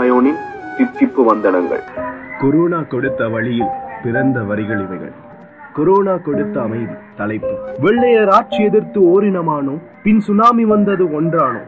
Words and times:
மாயோனின் 0.00 0.40
தித்திப்பு 0.78 1.24
வந்தனங்கள். 1.28 1.80
Corona 2.38 2.82
கொடுத்த 2.82 3.28
வழியில் 3.28 3.66
பிறந்த 4.02 4.42
வரிகள் 4.42 4.80
இவைகள். 4.80 5.12
கொரோனா 5.74 6.16
கொடுத்த 6.16 6.60
அமைதி 6.60 6.92
தலைப்பு. 7.16 7.58
வெள்ளையர் 7.80 8.28
ஆட்சி 8.28 8.62
எதிர்த்து 8.62 9.00
ஓரினமானோம் 9.00 9.82
பின் 10.02 10.20
சுனாமி 10.20 10.64
வந்தது 10.64 11.22
ஒன்றானோ? 11.22 11.60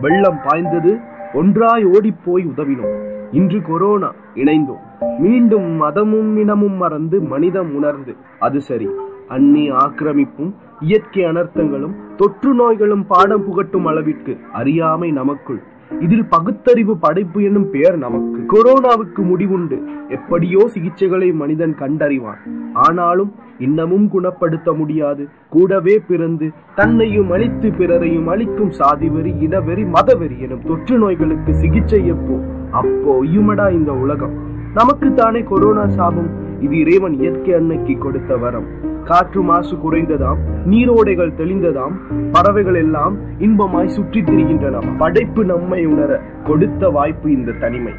வெள்ளம் 0.00 0.38
பாய்ந்தது 0.46 0.98
ஒன்றாய் 1.32 1.84
ஓடிப்போய் 1.84 2.46
உதவினோம் 2.46 3.28
இன்று 3.30 3.62
கொரோனா 3.62 4.12
இணைந்தோம். 4.34 5.18
மீண்டும் 5.18 5.70
மதமும் 5.70 6.36
இனமும் 6.36 6.76
மறந்து 6.76 7.20
மனிதம் 7.20 7.74
உணர்ந்து. 7.74 8.16
அது 8.38 8.60
சரி. 8.60 8.88
அந்நி 9.30 9.72
ஆக்கிரமிப்பும் 9.72 10.54
இயற்கை 10.80 11.24
அனர்த்தங்களும் 11.24 11.94
தொற்று 12.16 12.54
நோய்களும் 12.54 13.06
பாடம் 13.06 13.44
புகட்டும் 13.44 13.84
அளவிற்கு 13.84 14.38
அறியாமை 14.52 15.10
நமக்குள் 15.10 15.62
இதில் 16.00 16.24
பகுத்தறிவு 16.24 16.96
படைப்பு 16.96 17.42
என்னும் 17.42 17.70
பெயர் 17.70 17.98
நமக்கு. 17.98 18.46
கொரோனாவுக்கு 18.48 19.22
முடிவுண்டு. 19.22 19.82
எப்படியோ 20.08 20.70
சிகிச்சைகளை 20.74 21.34
மனிதன் 21.34 21.76
கண்டறிவான். 21.78 22.38
ஆனாலும் 22.72 23.34
இன்னமும் 23.58 24.08
குணப்படுத்த 24.08 24.72
முடியாது. 24.72 25.28
கூடவே 25.50 25.98
பிறந்து 25.98 26.50
தன்னையும் 26.74 27.30
அழித்து 27.30 27.70
பிறரையும் 27.70 28.26
அழிக்கும் 28.26 28.70
சாதிவெறி 28.70 29.34
இனவெறி 29.40 29.92
மதவெறி 29.92 30.38
எனும் 30.38 30.62
தொற்று 30.66 30.98
நோய்களுக்கு 30.98 31.54
சிகிச்சை 31.54 32.06
எப்போ? 32.06 32.40
அப்போ 32.70 33.24
இயுமடா 33.24 33.72
இந்த 33.72 33.92
உலகம். 33.92 34.34
நமக்கு 34.74 35.14
தானே 35.14 35.42
கொரோனா 35.42 35.88
சாபம். 35.88 36.44
இது 36.60 36.78
இறைவன் 36.78 37.12
இயற்கை 37.12 37.54
அன்னைக்கு 37.54 37.98
கொடுத்த 37.98 38.36
வரம். 38.36 38.66
காற்று 39.04 39.42
மாசு 39.42 39.76
குறைந்ததாம் 39.76 40.38
நீரோடைகள் 40.66 41.36
தெளிந்ததாம் 41.36 41.94
பறவைகள் 42.32 42.74
எல்லாம் 42.74 43.16
இன்பமாய் 43.38 43.86
சுற்றி 43.86 44.22
திரிகின்றன 44.22 44.96
படைப்பு 44.98 45.44
நம்மை 45.44 45.86
உணர 45.86 46.20
கொடுத்த 46.44 46.88
வாய்ப்பு 46.88 47.32
இந்த 47.32 47.52
தனிமை. 47.52 47.92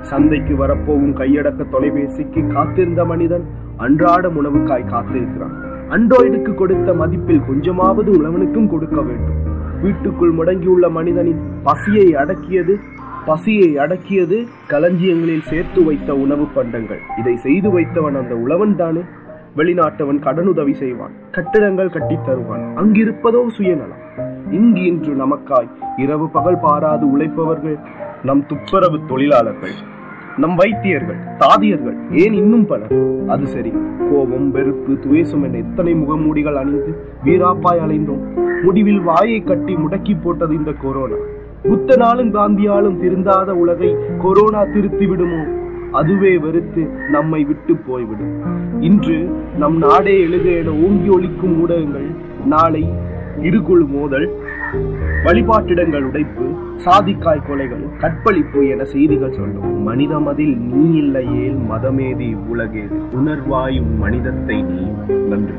சந்தைக்கு 0.00 0.56
வரப்போகும் 0.56 1.16
கையடக்க 1.16 1.64
தொலைபேசிக்கு 1.70 2.46
காத்திருந்த 2.46 3.04
மனிதன் 3.04 3.44
அன்றாட 3.76 4.28
உணவுக்காய் 4.28 4.90
காத்திருக்கிறான். 4.90 5.54
அண்ட்ராய்டுக்கு 5.88 6.54
கொடுத்த 6.54 6.94
மதிப்பில் 6.94 7.46
கொஞ்சமாவது 7.46 8.12
உழவனுக்கும் 8.12 8.68
கொடுக்க 8.68 9.00
வேண்டும். 9.00 9.38
வீட்டுக்குள் 9.82 10.32
முடங்கியுள்ள 10.32 10.90
மனிதனின் 10.90 11.40
பசியை 11.62 12.14
அடக்கியது 12.14 12.80
பசியை 13.26 13.76
அடக்கியது 13.76 14.46
களஞ்சியங்களில் 14.68 15.42
சேர்த்து 15.42 15.84
வைத்த 15.84 16.14
உணவு 16.14 16.44
பண்டங்கள். 16.44 17.00
இதை 17.18 17.36
செய்து 17.36 17.70
வைத்தவன் 17.70 18.14
அந்த 18.14 18.36
உழவன் 18.36 18.76
தானே? 18.76 19.00
வெளிநாட்டவன் 19.56 20.18
கடனுதவி 20.18 20.72
செய்வான் 20.72 21.10
கட்டிடங்கள் 21.30 21.88
கட்டித் 21.88 22.24
தருவான். 22.24 22.76
அங்கிருப்பதோ 22.76 23.48
சுயநலம். 23.48 23.98
இங்கு 24.50 24.82
இன்று 24.82 25.26
நமக்காய் 25.26 25.68
இரவு 25.96 26.30
பகல் 26.30 26.60
பாராது 26.60 27.10
உழைப்பவர்கள் 27.10 27.78
நம் 28.24 28.46
துப்புரவு 28.46 29.00
தொழிலாளர்கள் 29.06 29.70
நம் 30.36 30.54
வைத்தியர்கள் 30.54 31.16
தாதியர்கள் 31.38 31.96
ஏன் 32.10 32.32
இன்னும் 32.32 32.66
பலர்? 32.66 32.92
அது 33.28 33.46
சரி 33.46 33.72
கோபம் 34.10 34.50
வெறுப்பு 34.50 34.98
துவேசம் 34.98 35.42
என 35.42 35.56
எத்தனை 35.56 35.94
முகமூடிகள் 35.94 36.54
அணிந்து 36.54 36.96
வீராப்பாய் 37.24 37.80
அலைந்தோம். 37.86 38.22
முடிவில் 38.62 39.00
வாயை 39.00 39.42
கட்டி 39.42 39.74
முடக்கி 39.74 40.20
போட்டது 40.22 40.54
இந்த 40.54 40.72
கொரோனா. 40.72 41.14
புத்தனாலும் 41.68 42.30
காந்தியாலும் 42.36 42.98
திருந்தாத 43.00 43.50
உலகை 43.62 43.90
கொரோனா 44.22 44.62
திருத்தி 44.74 45.06
விடுமோ 45.06 45.42
அதுவே 46.00 46.32
வெறுத்து 46.44 46.82
நம்மை 47.14 47.40
விட்டு 47.48 47.74
போய்விடும். 47.88 48.34
இன்று 48.88 49.18
நம் 49.62 49.76
நாடே 49.84 50.14
எழுக 50.26 50.46
என 50.60 50.72
ஓங்கி 50.86 51.10
ஒழிக்கும் 51.16 51.56
ஊடகங்கள் 51.62 52.08
நாளை 52.52 52.82
இருகுழு 53.48 53.86
மோதல் 53.94 54.26
வழிபாட்டிடங்கள் 55.26 56.06
உடைப்பு 56.10 56.46
சாதிக்காய் 56.84 57.46
கொலைகள் 57.48 57.84
கற்பழிப்பு 58.02 58.60
என 58.72 58.84
செய்திகள் 58.94 59.36
சொல்லும். 59.38 59.70
மனித 59.88 60.20
மதில் 60.26 60.56
நீ 60.70 60.84
இல்லையேல் 61.02 61.60
மதமேதி 61.70 62.30
உலகே 62.52 62.84
உணர்வாயும் 63.20 63.92
மனிதத்தை 64.04 64.58
நீ 64.70 64.82
நன்றி. 65.32 65.58